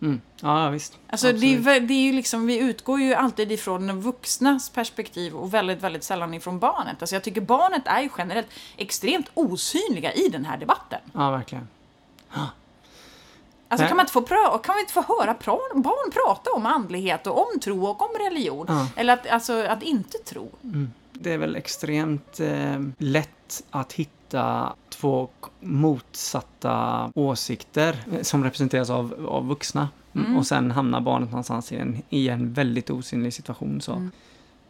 [0.00, 0.20] Mm.
[0.40, 0.98] Ja, visst.
[1.10, 5.36] Alltså det är, det är ju liksom, vi utgår ju alltid ifrån den vuxnas perspektiv
[5.36, 7.02] och väldigt, väldigt sällan ifrån barnet.
[7.02, 11.00] Alltså jag tycker barnet är ju generellt extremt osynliga i den här debatten.
[11.12, 11.68] Ja, verkligen.
[13.70, 15.36] Alltså kan man, inte få prö- kan man inte få höra
[15.74, 18.66] barn prata om andlighet och om tro och om religion?
[18.68, 18.86] Ja.
[18.96, 20.50] Eller att, alltså, att inte tro?
[21.12, 24.17] Det är väl extremt eh, lätt att hitta
[24.88, 29.88] två k- motsatta åsikter som representeras av, av vuxna.
[30.14, 30.36] Mm.
[30.36, 33.80] Och sen hamnar barnet någonstans i en, i en väldigt osynlig situation.
[33.80, 33.92] Så.
[33.92, 34.10] Mm.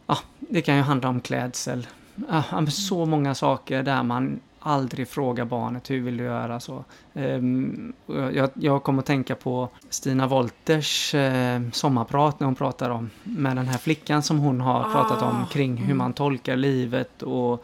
[0.07, 1.87] Ja, det kan ju handla om klädsel.
[2.29, 6.83] Ja, så många saker där man aldrig frågar barnet hur vill du göra så.
[7.13, 13.09] Ehm, jag, jag kommer att tänka på Stina Wolters eh, sommarprat när hon pratar om
[13.23, 15.97] med den här flickan som hon har pratat om Ah, kring hur mm.
[15.97, 17.63] man tolkar livet och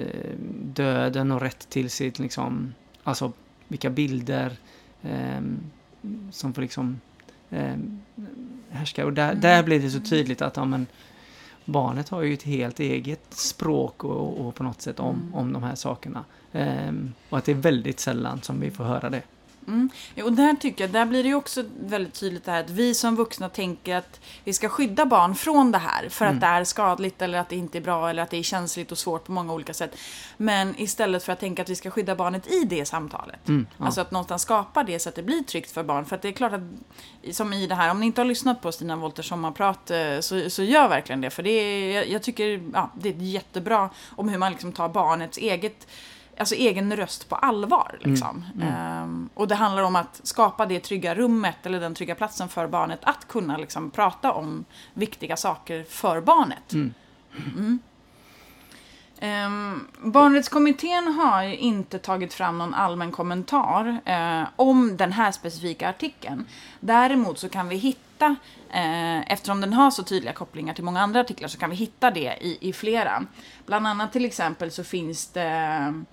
[0.00, 3.32] eh, döden och rätt till sitt liksom, alltså
[3.68, 4.56] vilka bilder
[5.02, 5.58] ehm,
[6.30, 7.00] som får liksom
[7.50, 8.00] ehm,
[8.70, 9.06] härska.
[9.06, 10.86] Och där, där blir det så tydligt att ja, men,
[11.64, 15.34] barnet har ju ett helt eget språk och, och på något sätt om, Mm.
[15.34, 16.24] om de här sakerna.
[16.52, 19.22] Ehm, och att det är väldigt sällan som vi får höra det.
[19.66, 19.90] Mm.
[20.24, 22.94] Och där tycker jag, där blir det ju också väldigt tydligt det här att vi
[22.94, 26.36] som vuxna tänker att vi ska skydda barn från det här för Mm.
[26.36, 28.92] att det är skadligt eller att det inte är bra eller att det är känsligt
[28.92, 29.96] och svårt på många olika sätt.
[30.36, 33.48] Men istället för att tänka att vi ska skydda barnet i det samtalet.
[33.48, 33.84] Mm, ja.
[33.84, 36.04] Alltså att någonstans skapa det så att det blir tryggt för barn.
[36.04, 38.62] För att det är klart att, som i det här, om ni inte har lyssnat
[38.62, 41.30] på Stina Wolters sommarprat eh, så, så gör verkligen det.
[41.30, 45.38] För det är, jag tycker ja, det är jättebra om hur man liksom tar barnets
[45.38, 45.86] eget
[46.40, 47.98] Alltså egen röst på allvar.
[48.00, 48.44] Liksom.
[48.62, 52.66] Ehm, och det handlar om att skapa det trygga rummet eller den trygga platsen för
[52.66, 56.72] barnet att kunna liksom, prata om viktiga saker för barnet.
[56.72, 56.94] Mm.
[57.56, 57.78] Mm.
[59.22, 66.46] Um, Barnrättskommittén har inte tagit fram någon allmän kommentar eh, om den här specifika artikeln.
[66.80, 68.36] Däremot så kan vi hitta,
[68.70, 72.10] eh, eftersom den har så tydliga kopplingar till många andra artiklar, så kan vi hitta
[72.10, 73.24] det i, i flera.
[73.66, 76.04] Bland annat till exempel så finns det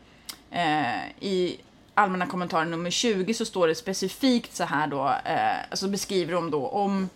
[0.51, 1.59] Eh, i
[1.93, 6.51] allmänna kommentaren nummer 20 så står det specifikt så här då, eh, alltså beskriver de
[6.51, 7.09] då om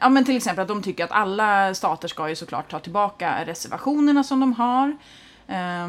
[0.00, 3.44] ja, men till exempel att de tycker att alla stater ska ju såklart ta tillbaka
[3.46, 4.96] reservationerna som de har
[5.48, 5.88] eh,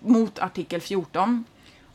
[0.00, 1.44] mot artikel 14.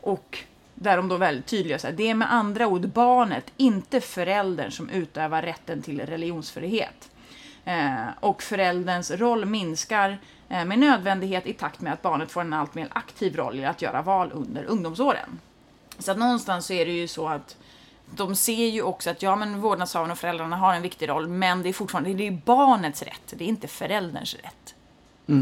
[0.01, 0.37] Och
[0.75, 4.89] där de då väldigt tydliga säger det är med andra ord barnet, inte föräldern som
[4.89, 7.09] utövar rätten till religionsfrihet.
[7.65, 12.53] Eh, och förälderns roll minskar eh, med nödvändighet i takt med att barnet får en
[12.53, 15.39] allt mer aktiv roll i att göra val under ungdomsåren.
[15.99, 17.57] Så att någonstans så är det ju så att
[18.15, 21.61] de ser ju också att ja, men vårdnadshavaren och föräldrarna har en viktig roll, men
[21.63, 24.75] det är fortfarande det är barnets rätt, det är inte förälderns rätt.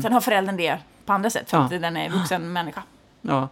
[0.04, 1.64] Sen har föräldern det på andra sätt, för Ja.
[1.64, 2.84] att den är vuxen människa.
[3.22, 3.48] Ja,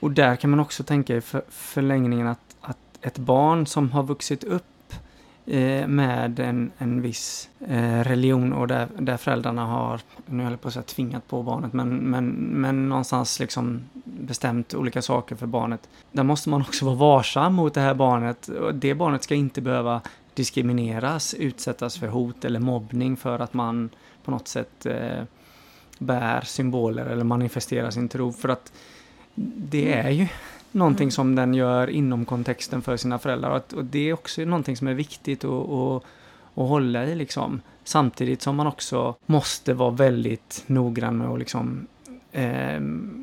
[0.00, 4.02] och där kan man också tänka i för, förlängningen att, att ett barn som har
[4.02, 4.75] vuxit upp eh,
[5.48, 10.60] Eh, med en, en viss eh, religion och där, där föräldrarna har, nu höll jag
[10.60, 15.46] på att säga tvingat på barnet, men, men, men någonstans liksom bestämt olika saker för
[15.46, 15.88] barnet.
[16.12, 18.50] Där måste man också vara varsam mot det här barnet.
[18.74, 20.00] Det barnet ska inte behöva
[20.34, 23.90] diskrimineras, utsättas för hot eller mobbning för att man
[24.24, 25.22] på något sätt eh,
[25.98, 28.32] bär symboler eller manifesterar sin tro.
[28.32, 28.72] För att
[29.54, 30.28] det är ju
[30.76, 33.50] någonting som den gör inom kontexten för sina föräldrar.
[33.50, 36.04] Och, att, och det är också någonting som är viktigt att, att,
[36.54, 37.60] att hålla i liksom.
[37.84, 41.86] Samtidigt som man också måste vara väldigt noggrann med att liksom
[42.32, 42.80] eh,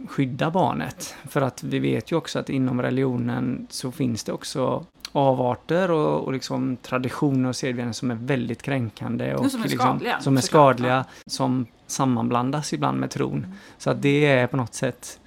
[0.10, 1.16] skydda barnet.
[1.30, 6.22] För att vi vet ju också att inom religionen så finns det också avarter och,
[6.22, 9.36] och liksom traditioner och sedvänjor som är väldigt kränkande.
[9.36, 13.38] Och som är liksom, skadliga, Som är skadliga, som sammanblandas ibland med tron.
[13.38, 13.52] Mm.
[13.78, 15.20] Så att det är på något sätt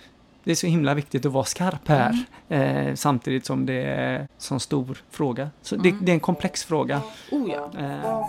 [0.47, 2.25] det är så himla viktigt att vara skarp här.
[2.49, 2.89] Mm.
[2.89, 5.51] Eh, samtidigt som det är en stor fråga.
[5.63, 6.05] Så det, Mm.
[6.05, 7.01] det är en komplex fråga.
[7.33, 7.71] Oh ja.
[7.79, 8.25] Eh,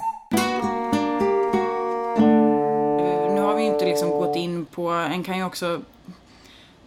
[3.36, 5.82] Nu har vi ju inte liksom gått in på, en kan ju också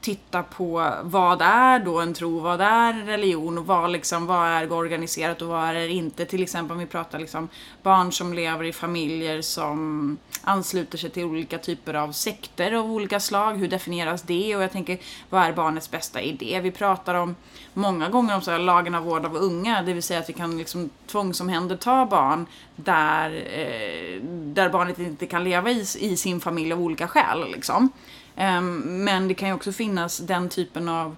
[0.00, 4.72] titta på vad är då en tro, vad är religion och vad, liksom, vad är
[4.72, 6.24] organiserat och vad är det inte.
[6.24, 7.48] Till exempel om vi pratar liksom
[7.82, 13.20] barn som lever i familjer som ansluter sig till olika typer av sekter av olika
[13.20, 13.54] slag.
[13.54, 14.56] Hur definieras det?
[14.56, 14.98] Och jag tänker,
[15.30, 16.60] vad är barnets bästa idé?
[16.62, 17.36] Vi pratar om
[17.74, 20.32] många gånger om så här, lagen av vård av unga, det vill säga att vi
[20.32, 26.72] kan liksom tvångsomhänderta barn där, eh, där barnet inte kan leva i, i sin familj
[26.72, 27.50] av olika skäl.
[27.52, 27.90] Liksom.
[28.36, 31.16] Ehm, men det kan ju också finnas den typen av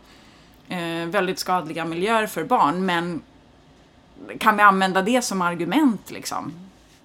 [0.68, 3.22] eh, väldigt skadliga miljöer för barn, men
[4.38, 6.53] kan vi använda det som argument liksom?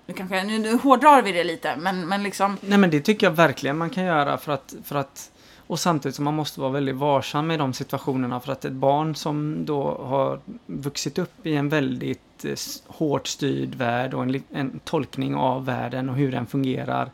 [0.05, 2.57] Nu, kanske, nu, nu hårdrar vi det lite, men, men liksom...
[2.61, 5.31] nej men det tycker jag verkligen man kan göra för att, för att
[5.67, 9.15] och samtidigt som man måste vara väldigt varsam i de situationerna för att ett barn
[9.15, 12.55] som då har vuxit upp i en väldigt eh,
[12.87, 17.09] hårt styrd värld och en, en tolkning av världen och hur den fungerar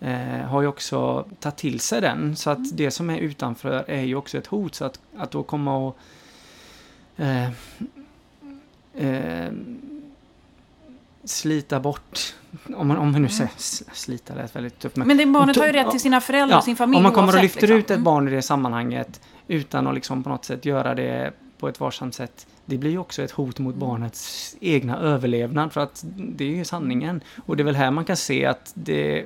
[0.00, 2.36] eh, har ju också tagit till sig den.
[2.36, 4.74] Så att det som är utanför är ju också ett hot.
[4.74, 5.98] Så att, att då komma och
[7.16, 7.48] eh,
[8.94, 9.52] eh,
[11.24, 12.34] slita bort,
[12.76, 14.96] om man, om man nu säger s- slita lät väldigt tufft.
[14.96, 17.12] Men det barnet har ju rätt till sina föräldrar Ja, och sin familj om man
[17.12, 17.76] kommer och lyfter liksom.
[17.78, 21.68] ut ett barn i det sammanhanget utan att liksom på något sätt göra det på
[21.68, 22.46] ett varsamt sätt.
[22.66, 23.88] Det blir ju också ett hot mot Mm.
[23.88, 27.20] barnets egna överlevnad för att det är ju sanningen.
[27.44, 29.24] Och det är väl här man kan se att det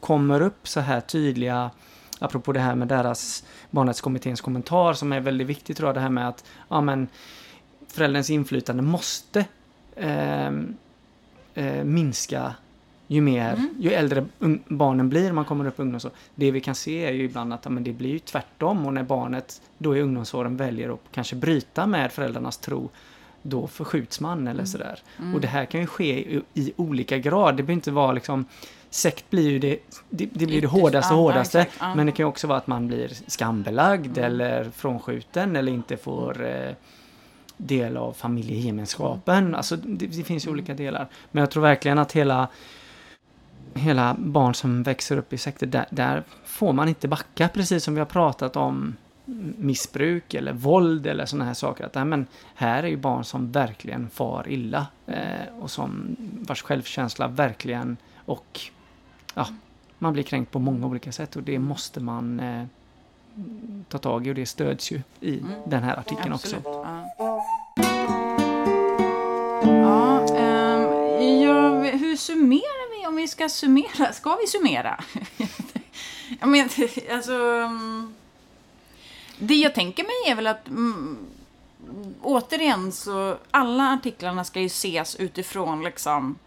[0.00, 1.70] kommer upp så här tydliga
[2.22, 5.96] Apropå det här med deras barnrättskommitténs kommentar som är väldigt viktigt tror jag.
[5.96, 7.08] Det här med att ja, men,
[7.88, 9.44] förälderns inflytande måste
[9.96, 10.76] ehm,
[11.54, 12.54] eh, minska
[13.12, 13.74] ju mer, Mm.
[13.78, 14.26] ju äldre
[14.68, 16.10] barnen blir, man kommer upp i ungdomsår.
[16.34, 19.02] Det vi kan se är ju ibland att men det blir ju tvärtom och när
[19.02, 22.88] barnet då i ungdomsåren väljer att kanske bryta med föräldrarnas tro,
[23.42, 24.98] då förskjuts man eller sådär.
[25.18, 25.34] Mm.
[25.34, 27.56] Och det här kan ju ske i, i olika grad.
[27.56, 28.44] Det behöver inte vara liksom
[28.92, 29.78] Sekt blir ju det,
[30.10, 31.66] det, det, blir det hårdaste och hårdaste.
[31.96, 34.24] Men det kan också vara att man blir skambelagd Mm.
[34.32, 36.72] eller frånskjuten eller inte får eh,
[37.56, 39.54] del av familjegemenskapen.
[39.54, 40.58] Alltså det, det finns ju Mm.
[40.58, 41.08] olika delar.
[41.30, 42.48] Men jag tror verkligen att hela
[43.74, 47.94] hela barn som växer upp i sekter, där, där får man inte backa precis som
[47.94, 48.96] vi har pratat om
[49.56, 51.84] missbruk eller våld eller sådana här saker.
[51.84, 56.62] Att, nej, men här är ju barn som verkligen far illa eh, och som vars
[56.62, 58.60] självkänsla verkligen och
[59.34, 59.46] ja,
[59.98, 62.64] man blir kränkt på många olika sätt och det måste man eh,
[63.88, 65.50] ta tag i och det stöds ju i Mm.
[65.66, 66.84] den här artikeln Absolut, också.
[67.18, 67.44] Ja.
[69.62, 74.12] Ja, ehm, ja, hur summerar om vi ska summera?
[74.12, 75.04] Ska vi summera?
[76.40, 76.70] jag menar,
[77.12, 77.70] alltså...
[79.38, 81.18] Det jag tänker mig är väl att mm,
[82.22, 86.38] återigen så alla artiklarna ska ju ses utifrån liksom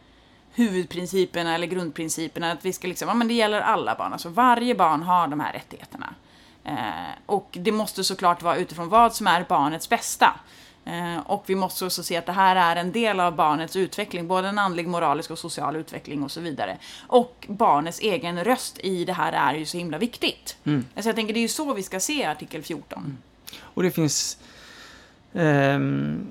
[0.54, 4.76] huvudprinciperna eller grundprinciperna att vi ska liksom, ja men det gäller alla barn, alltså varje
[4.76, 6.16] barn har de här rättigheterna.
[6.64, 10.40] Eh, och det måste såklart vara utifrån vad som är barnets bästa.
[10.86, 14.28] Eh, och vi måste också se att det här är en del av barnets utveckling,
[14.28, 16.78] både en andlig, moralisk och social utveckling och så vidare.
[17.08, 20.58] Och barnets egen röst i det här är ju så himla viktigt.
[20.64, 20.86] Mm.
[20.96, 23.18] Alltså jag tänker det är ju så vi ska se artikel 14.
[23.60, 24.38] Och det finns
[25.34, 25.80] eh,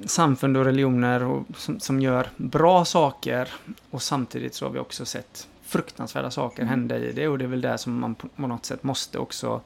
[0.07, 3.49] samfund och religioner och, som, som gör bra saker
[3.91, 7.49] och samtidigt så har vi också sett fruktansvärda saker hända i det och det är
[7.49, 9.61] väl det som man på, på något sätt måste också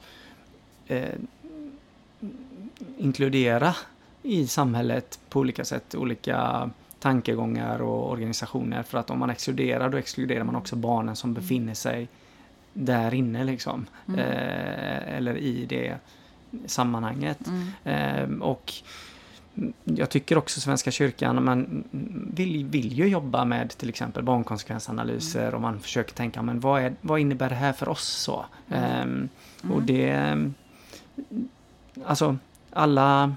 [0.87, 1.15] eh,
[2.97, 3.75] inkludera
[4.27, 9.97] i samhället på olika sätt, olika tankegångar och organisationer för att om man exkluderar då
[9.97, 12.07] exkluderar man också barnen som befinner sig
[12.73, 13.85] där inne liksom.
[14.07, 14.19] Mm.
[14.19, 15.95] Eh, eller i det
[16.65, 17.39] sammanhanget.
[17.47, 17.67] Mm.
[17.83, 18.73] Eh, och
[19.83, 21.83] jag tycker också Svenska kyrkan man
[22.33, 26.93] vill, vill ju jobba med till exempel barnkonsekvensanalyser och man försöker tänka men vad, är,
[27.01, 28.45] vad innebär det här för oss så?
[28.69, 29.29] Mm.
[29.63, 30.51] Eh, och det...
[32.05, 32.37] Alltså
[32.73, 33.35] alla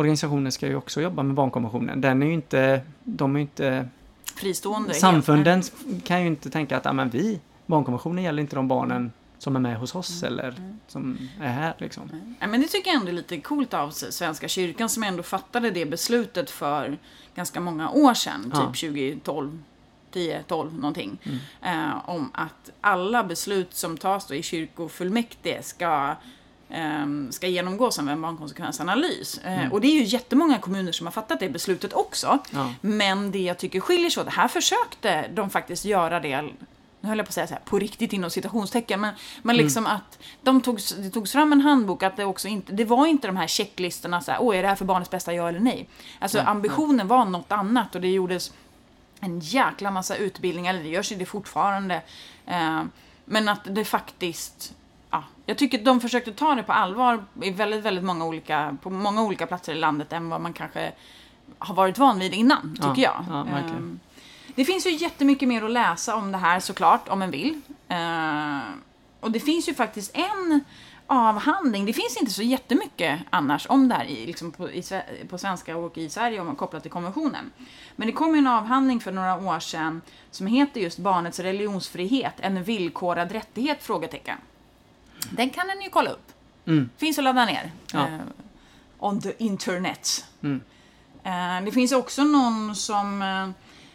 [0.00, 2.00] organisationer ska ju också jobba med barnkonventionen.
[2.00, 2.80] Den är ju inte...
[3.04, 3.88] De är ju inte...
[4.36, 4.88] Fristående.
[4.88, 5.00] helt.
[5.00, 5.62] Samfunden
[6.04, 9.60] kan ju inte tänka att ja, men vi, barnkonventionen gäller inte de barnen som är
[9.60, 10.32] med hos oss Mm.
[10.38, 10.54] eller
[10.88, 12.10] som är här liksom.
[12.40, 15.70] Ja, men det tycker jag ändå är lite coolt av Svenska kyrkan som ändå fattade
[15.70, 16.98] det beslutet för
[17.34, 18.72] ganska många år sedan, Ja.
[18.72, 19.58] typ 2012,
[20.12, 21.18] 10, 12 någonting.
[21.62, 21.88] Mm.
[21.88, 26.14] Eh, om att alla beslut som tas då i kyrkofullmäktige ska
[27.30, 29.38] ska genomgås av en barnkonsekvensanalys.
[29.38, 29.72] Eh, Mm.
[29.72, 32.38] Och det är ju jättemånga kommuner som har fattat det beslutet också.
[32.50, 32.72] Ja.
[32.80, 36.42] Men det jag tycker skiljer sig åt, här försökte de faktiskt göra det
[37.02, 39.64] nu höll jag på att säga så här, på riktigt inom citationstecken, men, men Mm.
[39.64, 43.06] liksom att de togs, det togs fram en handbok att det också inte, det var
[43.06, 45.60] inte de här checklistorna så här, åh är det här för barnets bästa, ja eller
[45.60, 45.88] nej?
[46.18, 48.52] Alltså Ja, ambitionen var något annat och det gjordes
[49.20, 52.02] en jäkla massa utbildningar, eller det görs ju det fortfarande.
[52.46, 52.82] Eh,
[53.24, 54.74] men att det faktiskt,
[55.50, 58.90] jag tycker att de försökte ta det på allvar i väldigt, väldigt många olika, på
[58.90, 60.92] många olika platser i landet än vad man kanske
[61.58, 63.24] har varit van vid innan, Ja, tycker jag.
[63.30, 63.76] ja, verkligen.
[63.76, 64.00] Ehm,
[64.54, 67.60] det finns ju jättemycket mer att läsa om det här såklart, om en vill.
[67.88, 68.58] Eh,
[69.20, 70.64] och det finns ju faktiskt en
[71.06, 74.82] avhandling, det finns inte så jättemycket annars om det här i, liksom på, i,
[75.28, 77.52] på svenska och i Sverige om man kopplat till konventionen.
[77.96, 82.34] Men det kom ju en avhandling för några år sedan som heter just Barnets religionsfrihet,
[82.40, 83.82] en villkorad rättighet?
[83.82, 84.38] Frågetecken.
[85.30, 86.32] Den kan ni ju kolla upp.
[86.66, 86.90] Mm.
[86.96, 87.72] Finns att ladda ner.
[87.92, 88.06] Ja.
[88.06, 88.20] Eh,
[88.98, 90.24] on the internet.
[90.42, 90.60] Mm.
[91.24, 93.22] Eh, det finns också någon som...
[93.22, 93.48] Eh,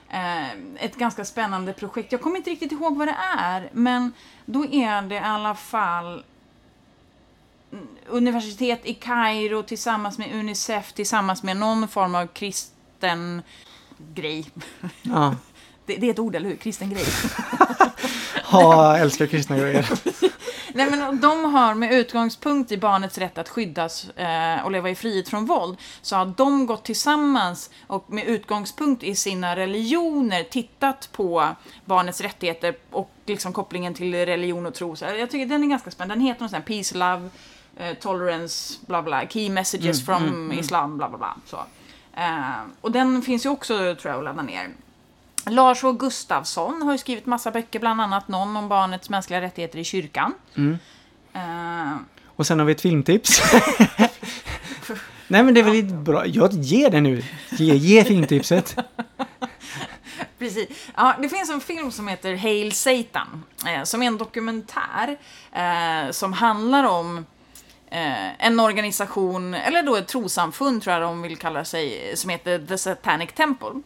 [0.09, 2.11] eh, ett ganska spännande projekt.
[2.11, 4.13] Jag kommer inte riktigt ihåg vad det är, men
[4.45, 6.23] då är det i alla fall
[7.71, 13.41] mm, universitet i Kairo tillsammans med Unicef tillsammans med någon form av kristen
[14.13, 14.45] grej.
[15.01, 15.35] Ja.
[15.88, 16.55] Det, det är ett ord, eller hur?
[16.55, 17.05] Kristen grej.
[18.51, 19.89] Jag älskar kristna grejer.
[20.75, 24.95] Nej, men de har med utgångspunkt i barnets rätt att skyddas eh, och leva i
[24.95, 31.09] frihet från våld, så har de gått tillsammans och med utgångspunkt i sina religioner tittat
[31.11, 31.47] på
[31.85, 34.95] barnets rättigheter och liksom kopplingen till religion och tro.
[34.95, 36.15] Så jag tycker den är ganska spännande.
[36.15, 37.29] Den heter något sånt här Peace, Love,
[37.77, 40.59] eh, Tolerance, bla bla, Key Messages Mm, from mm, mm.
[40.59, 41.35] Islam, bla bla bla.
[41.45, 41.57] Så.
[42.13, 44.69] Eh, och den finns ju också, tror jag, att ladda ner.
[45.49, 45.91] Lars H.
[45.91, 50.34] Gustafsson har ju skrivit massa böcker, bland annat någon om barnets mänskliga rättigheter i kyrkan.
[50.55, 50.77] Mm.
[51.34, 51.97] Eh,
[52.36, 53.41] Och sen har vi ett filmtips.
[55.27, 56.25] Nej men det är väl lite bra.
[56.27, 57.23] Jag ger det nu.
[57.49, 58.75] Ge, ge filmtipset.
[60.39, 60.67] precis.
[60.95, 65.17] Ja, det finns en film som heter Hail Satan, eh, som är en dokumentär
[65.51, 67.17] eh, som handlar om
[67.91, 72.60] eh, en organisation, eller då ett trosamfund tror jag de vill kalla sig, som heter
[72.60, 73.81] The Satanic Temple.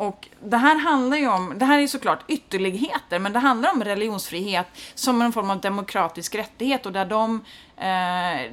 [0.00, 3.84] Och det här handlar ju om, det här är såklart ytterligheter, men det handlar om
[3.84, 7.44] religionsfrihet som en form av demokratisk rättighet och där de,
[7.76, 8.52] eh,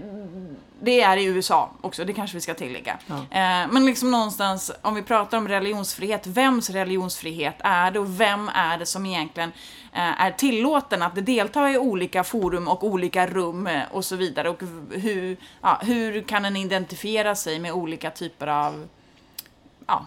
[0.82, 2.98] det är i USA också, det kanske vi ska tillägga.
[3.08, 3.16] Ja.
[3.16, 8.50] Eh, men liksom någonstans, om vi pratar om religionsfrihet, vems religionsfrihet är det och vem
[8.50, 9.52] är det som egentligen
[9.94, 14.50] eh, är tillåten att delta i olika forum och olika rum eh, och så vidare
[14.50, 18.88] och hur, ja, hur kan en identifiera sig med olika typer av
[19.88, 20.06] ja,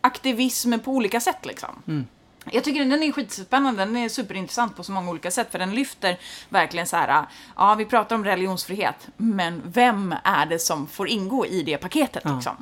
[0.00, 1.82] aktivism på olika sätt liksom.
[1.88, 2.06] Mm.
[2.52, 5.74] Jag tycker den är skitspännande, den är superintressant på så många olika sätt för den
[5.74, 6.16] lyfter
[6.48, 11.46] verkligen så här, ja vi pratar om religionsfrihet, men vem är det som får ingå
[11.46, 12.34] i det paketet Ja.
[12.34, 12.56] liksom?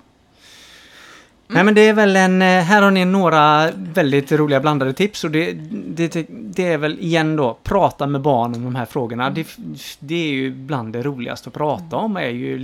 [1.48, 5.24] Nej men det är väl en, eh, här har ni några väldigt roliga blandade tips
[5.24, 9.30] och det, det, det är väl igen då, prata med barn om de här frågorna.
[9.30, 9.46] Det,
[9.98, 12.58] det är ju bland det roligaste att prata om, är ju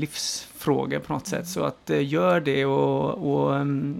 [0.62, 1.48] livsfrågor på något sätt.
[1.48, 3.94] Så att eh, gör det och, och mm,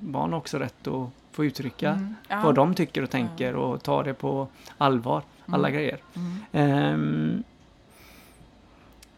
[0.00, 2.14] barn har också rätt att få uttrycka Mm.
[2.28, 2.40] Ja.
[2.44, 4.48] vad de tycker och tänker och ta det på
[4.78, 5.98] allvar, alla grejer.
[6.14, 6.38] Mm.
[6.52, 7.42] Ehm,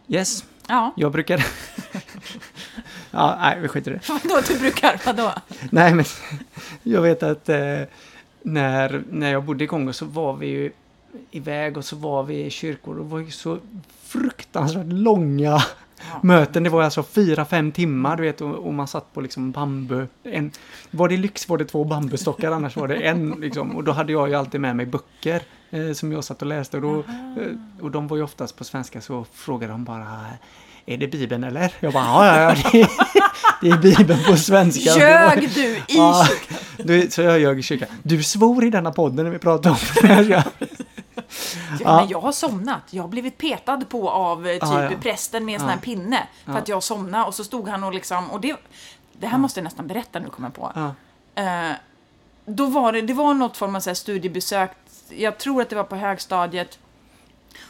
[0.08, 1.38] yes, Ja, Jag brukar...
[3.10, 4.08] ja, nej, vi skiter i det.
[4.08, 5.32] vadå du brukar, vadå?
[5.70, 6.04] Nej, men
[6.82, 7.82] jag vet att eh,
[8.42, 10.72] när, när jag bodde i Kongo så var vi ju
[11.30, 13.58] iväg och så var vi i kyrkor och det var ju så
[14.02, 15.62] fruktansvärt långa
[16.12, 16.18] Ja.
[16.22, 16.62] möten.
[16.62, 20.06] Det var alltså fyra, fem timmar, du vet, och, och man satt på liksom bambu.
[20.24, 20.50] En,
[20.90, 23.76] var det lyx var det två bambustockar, annars var det en liksom.
[23.76, 26.76] Och då hade jag ju alltid med mig böcker eh, som jag satt och läste.
[26.76, 30.06] Och, då, eh, och de var ju oftast på svenska så frågade de bara
[30.86, 31.72] är det Bibeln eller?
[31.80, 32.88] Jag bara, ja, ja, ja det, är,
[33.62, 34.90] det är Bibeln på svenska.
[34.98, 36.58] Ljög du i Ja, kyrkan?
[36.86, 37.88] du, så jag ljög i kyrkan.
[38.02, 39.78] Du svor i denna podden när vi pratade om
[40.28, 40.44] det.
[41.80, 41.96] Ja.
[41.96, 42.82] Men jag har somnat.
[42.90, 44.90] Jag har blivit petad på av eh, typ Ah, ja.
[45.02, 46.28] prästen med en sån här pinne.
[46.44, 48.56] För att jag somnade och så stod han och liksom, och det,
[49.12, 50.94] det här måste jag nästan berätta nu kommer jag på.
[51.40, 51.70] Eh,
[52.46, 54.70] då var det, det var något form av så studiebesök,
[55.08, 56.78] jag tror att det var på högstadiet.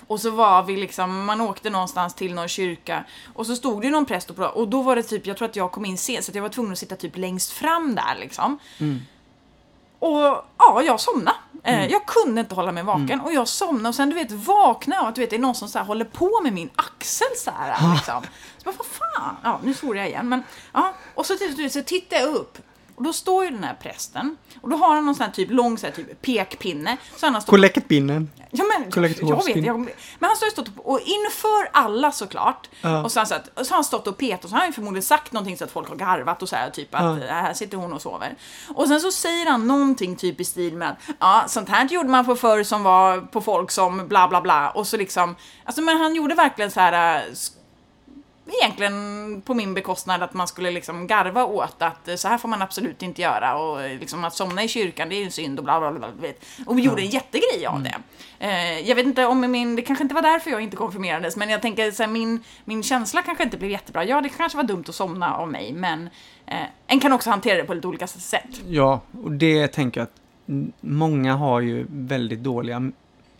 [0.06, 3.90] Och så var vi liksom, man åkte någonstans till någon kyrka och så stod det
[3.90, 5.98] någon präst och pratade och då var det typ, jag tror att jag kom in
[5.98, 8.58] sent så jag var tvungen att sitta typ längst fram där liksom.
[9.98, 11.36] Och ja, jag somnade.
[11.64, 15.00] Eh, Jag kunde inte hålla mig vaken och jag somnade och sen du vet vaknade
[15.02, 17.26] jag att du vet, det är någon som så här, håller på med min axel
[17.36, 17.94] så här.
[17.94, 18.22] Liksom.
[18.58, 19.36] Så bara, vad fan?
[19.42, 20.28] Ja, nu svor jag igen.
[20.28, 20.42] Men,
[20.72, 20.94] ja.
[21.14, 21.34] Och så,
[21.70, 22.58] så tittar jag upp
[22.96, 25.50] och då står ju den här prästen och då har han någon sån här typ
[25.50, 26.96] lång så här, typ pekpinne.
[27.16, 28.30] Så han har stått Kollektpinnen.
[28.50, 29.54] Ja, men, jag Kollektorspinn.
[29.56, 29.78] vet, jag,
[30.18, 32.68] men han står ju stått och, och inför alla såklart.
[32.80, 33.02] Ja.
[33.04, 34.56] Och, så har han, så att, och så har han stått och petat och så
[34.56, 37.02] har han förmodligen sagt någonting så att folk har garvat och så här typ att.
[37.22, 38.34] "Äh, här sitter hon och sover.
[38.74, 42.08] Och sen så säger han någonting typ i stil med att ja, sånt här gjorde
[42.08, 44.70] man på förr som var på folk som bla bla bla.
[44.70, 47.22] Och så liksom, alltså men han gjorde verkligen så här äh,
[48.46, 52.48] egentligen på min bekostnad att man skulle liksom garva åt att eh, så här får
[52.48, 55.30] man absolut inte göra och eh, liksom att somna i kyrkan det är ju en
[55.30, 56.08] synd och bla bla bla.
[56.20, 56.44] Vet.
[56.66, 57.94] Och vi gjorde en jättegrej av det.
[58.38, 61.50] Eh, jag vet inte om min, det kanske inte var därför jag inte konfirmerades men
[61.50, 64.04] jag tänker så här, min, min känsla kanske inte blev jättebra.
[64.04, 66.10] Ja, det kanske var dumt att somna av mig men
[66.46, 68.60] eh, en kan också hantera det på lite olika sätt.
[68.68, 70.20] Ja, och det tänker jag att
[70.80, 72.92] många har ju väldigt dåliga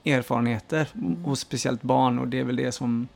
[0.04, 0.88] erfarenheter,
[1.24, 3.08] och speciellt barn, och det är väl det som...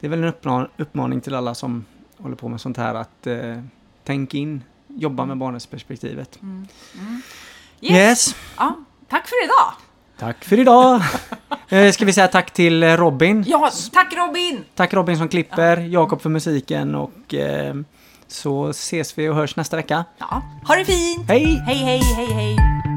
[0.00, 1.84] Det är väl en uppma- uppmaning till alla som
[2.18, 3.56] håller på med sånt här att eh,
[4.04, 6.38] tänk in, jobba med barnets perspektivet.
[7.80, 7.92] Yes.
[7.92, 8.36] Yes.
[8.56, 8.74] Ja,
[9.08, 9.72] tack för idag!
[10.18, 11.02] Tack för idag!
[11.68, 13.44] eh, ska vi säga tack till eh, Robin.
[13.46, 14.64] Ja, tack Robin!
[14.74, 17.74] Tack Robin som klipper, Jakob för musiken och eh,
[18.28, 20.04] så ses vi och hörs nästa vecka.
[20.18, 21.28] Ja, ha det fint!
[21.28, 21.62] Hej!
[21.66, 22.89] Hej, hej, hej, hej!